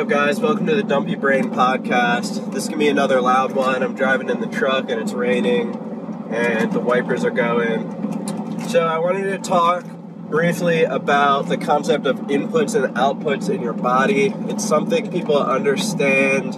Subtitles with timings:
[0.00, 0.40] up, guys?
[0.40, 2.54] Welcome to the Dumpy Brain Podcast.
[2.54, 3.82] This can be another loud one.
[3.82, 5.74] I'm driving in the truck and it's raining
[6.32, 8.66] and the wipers are going.
[8.70, 13.74] So, I wanted to talk briefly about the concept of inputs and outputs in your
[13.74, 14.32] body.
[14.48, 16.54] It's something people understand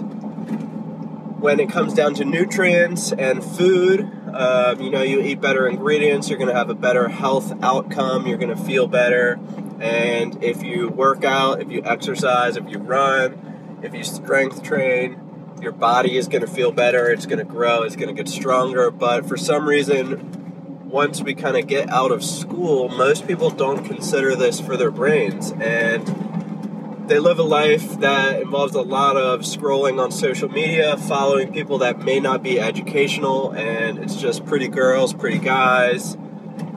[1.41, 4.09] when it comes down to nutrients and food.
[4.33, 8.25] Um, you know, you eat better ingredients, you're going to have a better health outcome,
[8.25, 9.37] you're going to feel better
[9.83, 15.19] and if you work out, if you exercise, if you run, if you strength train,
[15.61, 18.31] your body is going to feel better, it's going to grow, it's going to get
[18.31, 18.89] stronger.
[18.89, 23.83] But for some reason, once we kind of get out of school, most people don't
[23.83, 25.51] consider this for their brains.
[25.51, 31.51] And they live a life that involves a lot of scrolling on social media, following
[31.51, 36.15] people that may not be educational, and it's just pretty girls, pretty guys.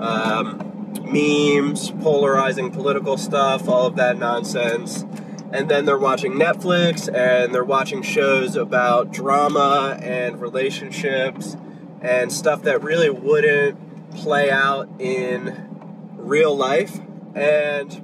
[0.00, 0.65] Um,
[1.00, 5.04] memes, polarizing political stuff, all of that nonsense.
[5.52, 11.56] And then they're watching Netflix and they're watching shows about drama and relationships
[12.00, 15.68] and stuff that really wouldn't play out in
[16.16, 17.00] real life.
[17.34, 18.02] And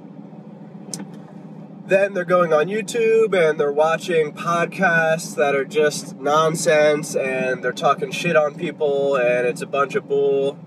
[1.85, 7.73] then they're going on YouTube and they're watching podcasts that are just nonsense and they're
[7.73, 10.57] talking shit on people and it's a bunch of bull.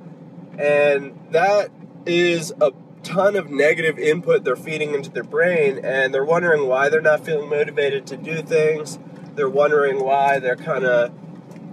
[0.58, 1.70] And that
[2.06, 6.88] is a ton of negative input they're feeding into their brain, and they're wondering why
[6.88, 8.98] they're not feeling motivated to do things.
[9.34, 11.12] They're wondering why they're kind of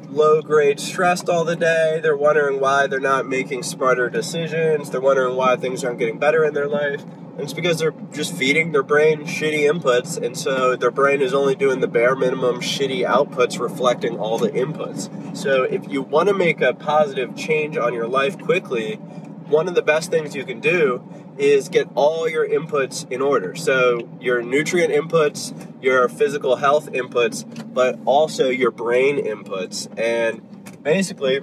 [0.10, 2.00] low grade stressed all the day.
[2.02, 4.92] They're wondering why they're not making smarter decisions.
[4.92, 7.04] They're wondering why things aren't getting better in their life.
[7.04, 11.34] And it's because they're just feeding their brain shitty inputs, and so their brain is
[11.34, 15.36] only doing the bare minimum shitty outputs reflecting all the inputs.
[15.36, 19.00] So if you want to make a positive change on your life quickly,
[19.48, 21.04] one of the best things you can do
[21.38, 23.56] is get all your inputs in order.
[23.56, 29.88] So, your nutrient inputs, your physical health inputs, but also your brain inputs.
[30.00, 31.42] And basically,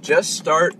[0.00, 0.76] just start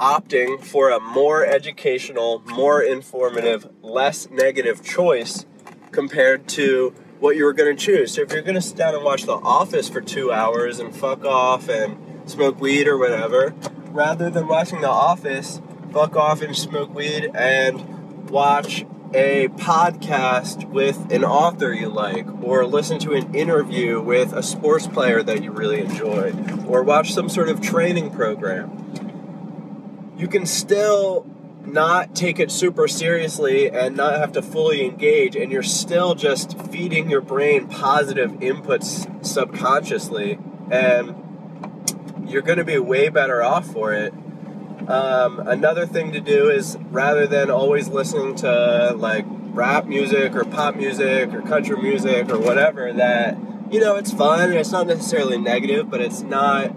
[0.00, 5.44] opting for a more educational, more informative, less negative choice
[5.90, 8.14] compared to what you were going to choose.
[8.14, 10.94] So, if you're going to sit down and watch The Office for two hours and
[10.94, 11.98] fuck off and
[12.30, 13.54] smoke weed or whatever,
[13.90, 15.60] rather than watching The Office,
[15.92, 18.84] fuck off and smoke weed and watch
[19.14, 24.86] a podcast with an author you like, or listen to an interview with a sports
[24.86, 26.32] player that you really enjoy,
[26.66, 30.12] or watch some sort of training program.
[30.18, 31.26] You can still
[31.64, 36.60] not take it super seriously and not have to fully engage, and you're still just
[36.70, 40.38] feeding your brain positive inputs subconsciously,
[40.70, 41.14] and
[42.26, 44.12] you're going to be way better off for it
[44.88, 50.44] um, another thing to do is rather than always listening to like rap music or
[50.44, 53.36] pop music or country music or whatever, that
[53.70, 54.48] you know it's fun.
[54.48, 56.74] And it's not necessarily negative, but it's not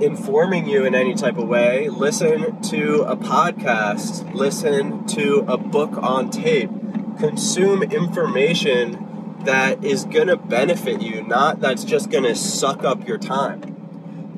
[0.00, 1.90] informing you in any type of way.
[1.90, 4.32] Listen to a podcast.
[4.32, 6.70] Listen to a book on tape.
[7.18, 13.71] Consume information that is to benefit you, not that's just to suck up your time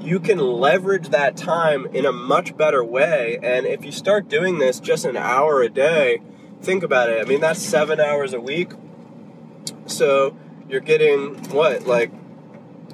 [0.04, 3.38] you can leverage that time in a much better way.
[3.42, 6.20] And if you start doing this just an hour a day,
[6.60, 7.20] think about it.
[7.20, 8.72] I mean, that's seven hours a week.
[9.86, 10.36] So
[10.68, 12.12] you're getting what, like,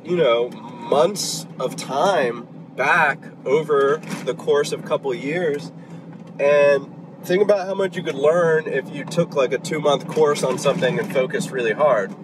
[0.04, 5.72] you know, months of time back over the course of a couple years.
[6.38, 6.94] And
[7.25, 10.42] think about how much you could learn if you took like a two month course
[10.42, 12.15] on something and focused really hard.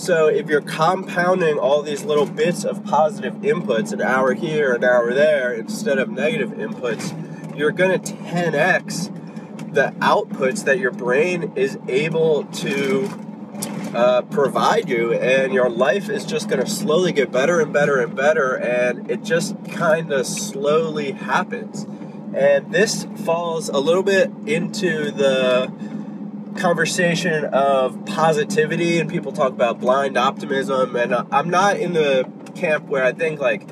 [0.00, 4.82] So if you're compounding all these little bits of positive inputs, an hour here, an
[4.82, 7.14] hour there, instead of negative inputs,
[7.54, 13.10] you're going to 10x the outputs that your brain is able to
[13.94, 18.00] uh, provide you, and your life is just going to slowly get better and better
[18.00, 21.86] and better, and it just kind of slowly happens.
[22.34, 25.70] And this falls a little bit into the
[26.56, 30.96] conversation of positivity and people talk about blind optimism.
[30.96, 33.68] And uh, I'm not in the camp where I think like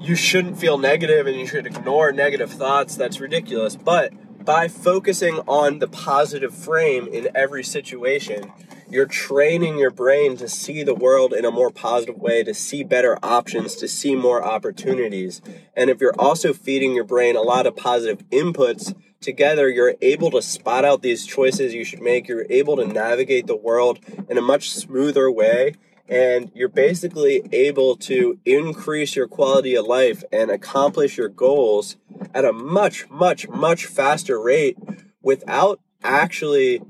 [0.00, 2.96] you shouldn't feel negative and you should ignore negative thoughts.
[2.96, 3.76] That's ridiculous.
[3.76, 4.12] But
[4.44, 8.52] by focusing on the positive frame in every situation
[8.90, 12.82] you're training your brain to see the world in a more positive way to see
[12.82, 15.40] better options to see more opportunities
[15.76, 20.30] and if you're also feeding your brain a lot of positive inputs together, you're able
[20.30, 22.28] to spot out these choices you should make.
[22.28, 23.98] You're able to navigate the world
[24.28, 25.74] in a much smoother way.
[26.08, 31.96] And you're basically able to increase your quality of life and accomplish your goals
[32.32, 34.78] at a much, much, much faster rate
[35.20, 36.80] without actually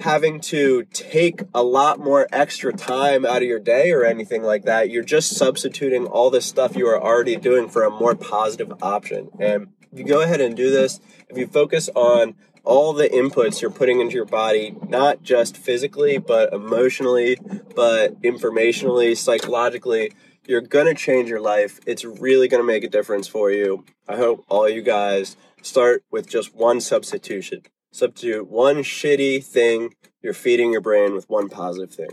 [0.00, 4.64] having to take a lot more extra time out of your day or anything like
[4.64, 4.90] that.
[4.90, 9.30] You're just substituting all this stuff you are already doing for a more positive option.
[9.38, 12.34] And if you go ahead and do this, if you focus on
[12.64, 17.38] all the inputs you're putting into your body, not just physically, but emotionally,
[17.74, 20.12] but informationally, psychologically,
[20.46, 21.80] you're gonna change your life.
[21.86, 23.84] It's really gonna make a difference for you.
[24.08, 27.62] I hope all you guys start with just one substitution.
[27.90, 32.10] Substitute one shitty thing you're feeding your brain with one positive thing.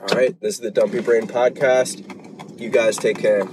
[0.00, 2.60] All right, this is the Dumpy Brain Podcast.
[2.60, 3.46] You guys take care.